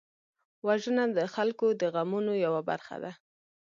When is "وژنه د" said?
0.67-1.19